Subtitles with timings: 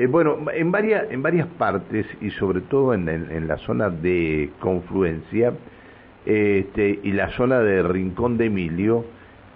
[0.00, 5.52] Eh, bueno, en varias, en varias partes y sobre todo en, la zona de confluencia
[6.24, 9.04] este, y la zona de Rincón de Emilio,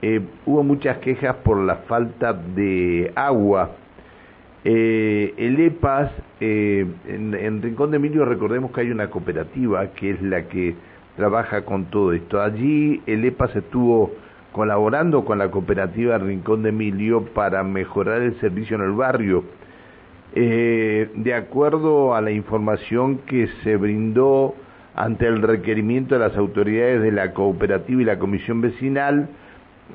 [0.02, 3.70] eh, hubo muchas quejas por la falta de agua.
[4.64, 10.20] Eh, el EPAS, en, en Rincón de Emilio recordemos que hay una cooperativa que es
[10.20, 10.74] la que
[11.16, 12.42] trabaja con todo esto.
[12.42, 14.12] Allí el EPAS estuvo
[14.52, 19.42] colaborando con la cooperativa Rincón de Emilio para mejorar el servicio en el barrio.
[20.36, 24.56] Eh, de acuerdo a la información que se brindó
[24.96, 29.28] ante el requerimiento de las autoridades de la cooperativa y la comisión vecinal,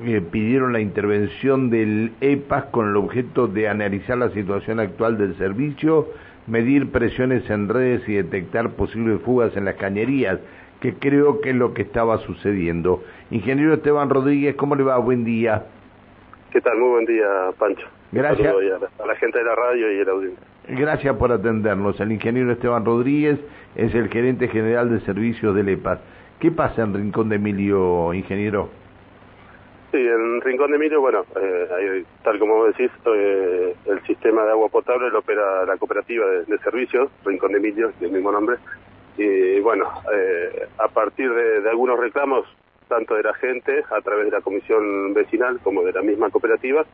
[0.04, 5.36] eh, pidieron la intervención del EPAS con el objeto de analizar la situación actual del
[5.36, 6.08] servicio,
[6.46, 10.38] medir presiones en redes y detectar posibles fugas en las cañerías
[10.80, 13.02] que creo que es lo que estaba sucediendo.
[13.30, 14.96] Ingeniero Esteban Rodríguez, ¿cómo le va?
[14.96, 15.66] Buen día.
[16.50, 16.78] ¿Qué tal?
[16.78, 17.26] Muy buen día,
[17.58, 17.86] Pancho.
[18.12, 18.54] Gracias.
[18.98, 20.46] A la, gente de la radio y el audiencia.
[20.68, 21.98] Gracias por atendernos.
[22.00, 23.38] El ingeniero Esteban Rodríguez
[23.76, 26.00] es el gerente general de servicios del EPAS.
[26.40, 28.70] ¿Qué pasa en Rincón de Emilio, ingeniero?
[29.90, 34.68] Sí, en Rincón de Emilio, bueno, eh, tal como decís, eh, el sistema de agua
[34.68, 38.56] potable lo opera la cooperativa de, servicios, Rincón de Emilio, del mismo nombre,
[39.16, 42.46] y bueno, eh, a partir de, algunos reclamos,
[42.86, 46.84] tanto de la gente, a través de la comisión vecinal, como de la misma cooperativa,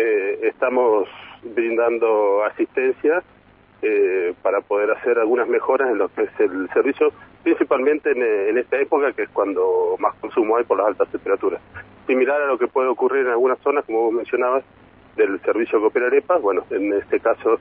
[0.00, 1.08] eh, estamos
[1.42, 3.20] brindando asistencia
[3.82, 8.78] eh, para poder hacer algunas mejoras en lo que es el servicio, principalmente en, esta
[8.78, 11.60] época, que es cuando más consumo hay por las altas temperaturas.
[12.06, 14.62] Similar a lo que puede ocurrir en algunas zonas, como vos mencionabas,
[15.16, 17.58] del servicio que opera Arepa, bueno, en este caso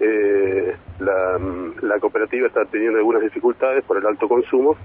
[0.00, 4.76] eh, la, cooperativa está teniendo algunas dificultades por el alto consumo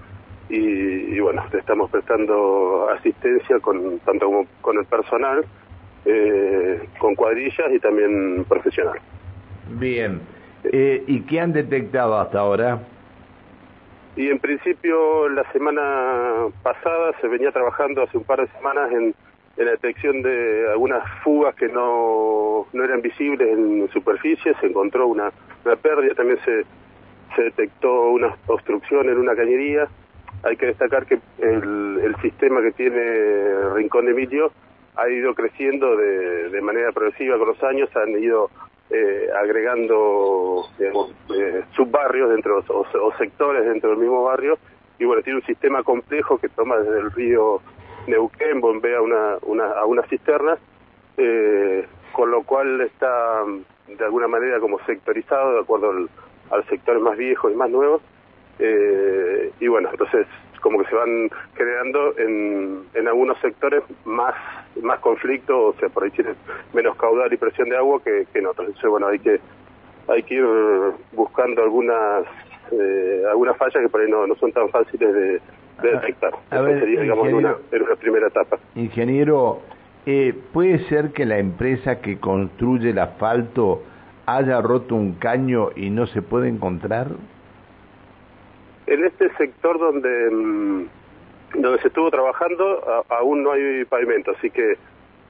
[0.48, 5.46] y, bueno, estamos prestando asistencia con tanto como con el personal,
[6.06, 9.00] eh, con cuadrillas y también profesional.
[9.72, 10.22] Bien.
[10.64, 12.80] Eh, ¿Y qué han detectado hasta ahora?
[14.16, 19.14] Y en principio la semana pasada se venía trabajando hace un par de semanas en
[19.58, 25.08] en la detección de algunas fugas que no, no eran visibles en superficie, se encontró
[25.08, 25.32] una,
[25.64, 26.66] una pérdida, también se,
[27.36, 29.88] se detectó una obstrucción en una cañería.
[30.44, 34.52] Hay que destacar que el, el sistema que tiene Rincón de Emilio
[34.98, 38.50] ha ido creciendo de, manera progresiva con los años, han ido
[38.90, 44.58] eh, agregando eh, subbarrios dentro o, o sectores dentro del mismo barrio
[44.98, 47.62] y bueno, tiene un sistema complejo que toma desde el río
[48.08, 50.58] Neuquén bombea una, una, a una cisterna,
[51.18, 53.44] eh, con lo cual está
[53.88, 58.02] de alguna manera como sectorizado de acuerdo al, sector más viejo y más nuevo.
[58.60, 60.28] Eh, y bueno, entonces
[60.62, 64.34] como que se van creando en, en algunos sectores más
[64.82, 66.36] más conflicto, o sea, por ahí tienen
[66.74, 68.68] menos caudal y presión de agua que, que en otros.
[68.68, 69.40] Entonces, bueno, hay que
[70.08, 70.46] hay que ir
[71.14, 72.26] buscando algunas
[72.72, 75.42] eh, algunas fallas que por ahí no, no son tan fáciles de,
[75.82, 76.34] detectar.
[76.52, 78.58] A ver, sería, digamos, una, una, primera etapa.
[78.76, 79.60] Ingeniero,
[80.06, 83.84] eh, ¿puede ser que la empresa que construye el asfalto
[84.26, 87.10] haya roto un caño y no se puede encontrar?
[88.88, 90.86] En este sector donde mm,
[91.62, 94.78] donde se estuvo trabajando aún no hay pavimento, así que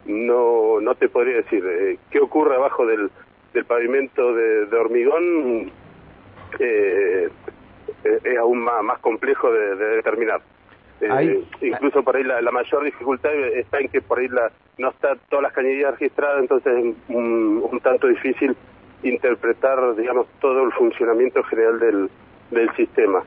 [0.05, 3.09] no no te podría decir eh, qué ocurre abajo del,
[3.53, 5.71] del pavimento de, de hormigón.
[6.59, 7.29] Eh,
[8.03, 10.41] eh, es aún más, más complejo de, determinar.
[11.01, 15.15] Eh, incluso por ahí la, mayor dificultad está en que por ahí la, no está
[15.29, 18.55] todas las cañerías registradas, entonces es un, tanto difícil
[19.03, 22.09] interpretar, digamos, todo el funcionamiento general del,
[22.51, 23.23] del sistema.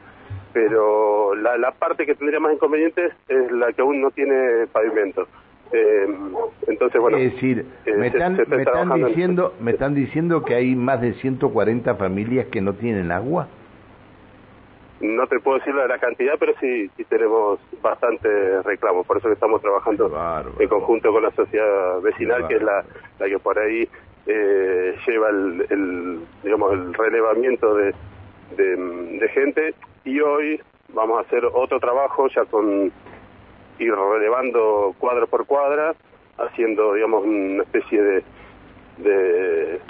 [0.53, 5.27] Pero la, la parte que tendría más inconvenientes es la que aún no tiene pavimento.
[5.73, 6.07] Eh,
[6.67, 7.19] entonces, bueno.
[7.19, 11.95] Es decir, me están, me están diciendo, me están diciendo que hay más de 140
[11.97, 13.49] familias que no tienen agua.
[15.01, 19.07] No te puedo decir la cantidad, pero sí, sí tenemos bastante reclamos.
[19.07, 20.11] Por eso que estamos trabajando
[20.59, 22.85] en conjunto con la sociedad vecinal, que es la,
[23.21, 23.89] la que por ahí
[24.27, 27.95] eh, lleva el, digamos, el relevamiento de,
[28.57, 29.75] de, gente.
[30.09, 30.59] Y hoy
[30.95, 32.91] vamos a hacer otro trabajo ya con
[33.79, 35.95] ir relevando cuadra por cuadra,
[36.39, 38.23] haciendo, digamos, una especie de,
[38.97, 39.81] de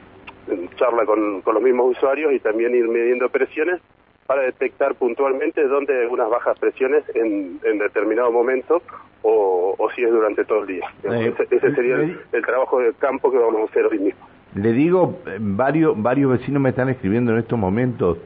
[0.75, 3.81] charla con, con los mismos usuarios y también ir midiendo presiones
[4.27, 8.83] para detectar puntualmente dónde hay unas bajas presiones en, en determinado momento
[9.23, 10.87] o, o, si es durante todo el día.
[11.05, 14.27] Eh, ese, sería el, trabajo de campo que vamos a hacer hoy mismo.
[14.57, 18.19] Le digo, eh, varios, varios vecinos me están escribiendo en estos momentos.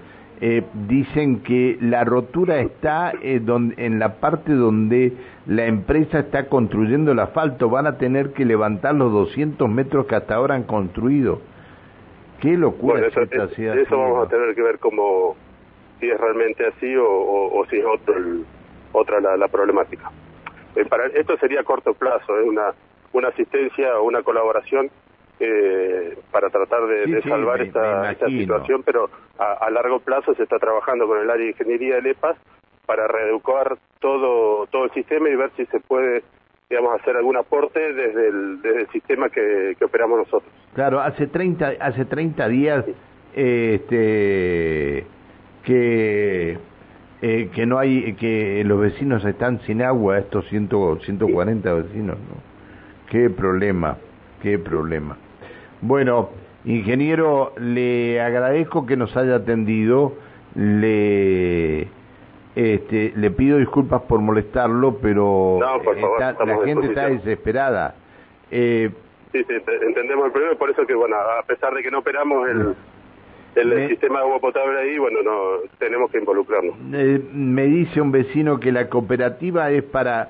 [0.44, 5.12] Eh, dicen que la rotura está eh, donde, en la parte donde
[5.47, 7.71] la empresa está construyendo el asfalto.
[7.71, 11.41] Van a tener que levantar los 200 metros que hasta ahora han construido
[12.41, 13.06] Qué locura.
[13.06, 15.37] eso, eso vamos a tener que ver cómo,
[16.00, 18.17] si es realmente así o, si es otro
[18.91, 20.11] otra la, problemática.
[20.75, 22.75] Eh, para, esto sería a corto plazo, es una,
[23.12, 24.91] una asistencia o una colaboración
[25.44, 31.19] eh, para tratar de, salvar esta, situación, pero a, largo plazo se está trabajando con
[31.19, 32.37] el área de ingeniería de EPAS
[32.87, 36.23] para reeducar todo, todo el sistema y ver si se puede
[36.69, 40.50] digamos, hacer algún aporte desde el, desde el sistema que, que operamos nosotros.
[40.75, 42.85] Claro, hace 30, hace 30 días
[43.35, 45.05] este,
[45.65, 46.59] que,
[47.23, 50.69] eh, que no hay, que los vecinos están sin agua, estos 100,
[51.00, 52.53] 140 vecinos, ¿no?
[53.11, 53.99] Qué problema,
[54.43, 55.19] qué problema.
[55.82, 56.31] Bueno,
[56.64, 60.14] ingeniero, le agradezco que nos haya atendido,
[60.55, 61.88] le
[62.55, 67.96] este, le pido disculpas por molestarlo, pero la gente está desesperada.
[68.50, 68.90] Eh,
[69.32, 69.55] sí, sí,
[69.87, 72.75] entendemos el problema, por eso que, bueno, a pesar de que no operamos el,
[73.55, 76.76] el, sistema de agua potable ahí, bueno, no tenemos que involucrarnos.
[76.93, 80.28] Eh, me dice un vecino que la cooperativa es para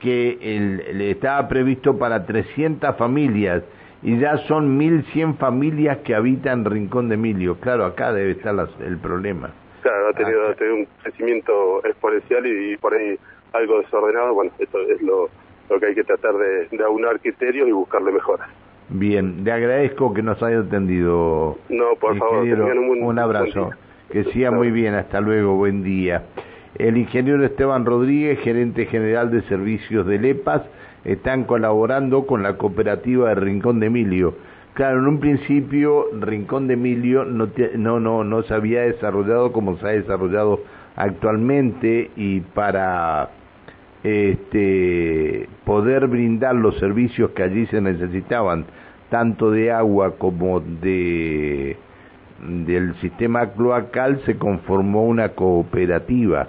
[0.00, 3.62] que el, estaba previsto para 300 familias
[4.02, 7.56] y ya son 1.100 familias que habitan Rincón de Emilio.
[7.60, 9.50] Claro, acá debe estar el problema.
[9.82, 13.18] Claro, ha tenido, ah, un crecimiento exponencial y, por ahí
[13.52, 14.34] algo desordenado.
[14.34, 15.28] Bueno, esto es lo,
[15.68, 18.48] lo que hay que tratar de, de aunar criterios y buscarle mejoras.
[18.88, 21.58] Bien, le agradezco que nos haya atendido.
[21.68, 23.70] No, por favor, un, un, abrazo.
[24.10, 26.24] que siga muy bien, hasta luego, buen día.
[26.76, 30.62] El ingeniero Esteban Rodríguez, gerente general de servicios de LEPAS,
[31.04, 34.34] están colaborando con la cooperativa de Rincón de Emilio.
[34.74, 39.76] Claro, en un principio Rincón de Emilio no, no, no, no se había desarrollado como
[39.78, 40.60] se ha desarrollado
[40.96, 43.30] actualmente y para
[44.02, 48.66] este, poder brindar los servicios que allí se necesitaban,
[49.10, 51.76] tanto de agua como de
[52.40, 56.48] del sistema cloacal, se conformó una cooperativa.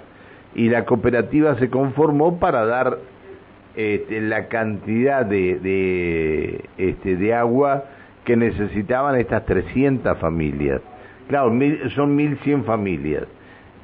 [0.54, 2.98] Y la cooperativa se conformó para dar
[3.76, 7.84] este, la cantidad de, de, este, de agua
[8.24, 10.80] que necesitaban estas 300 familias.
[11.28, 11.50] Claro,
[11.94, 13.24] son 1.100 familias.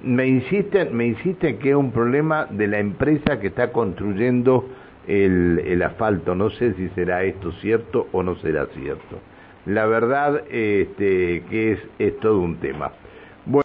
[0.03, 4.69] Me insisten, me insisten que es un problema de la empresa que está construyendo
[5.07, 6.35] el, el asfalto.
[6.35, 9.19] No sé si será esto cierto o no será cierto.
[9.67, 12.93] La verdad este, que es, es todo un tema.